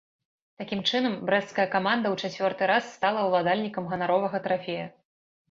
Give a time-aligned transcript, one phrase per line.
[0.59, 4.91] Такім чынам, брэсцкая каманда ў чацвёрты раз стала ўладальнікам ганаровага трафея.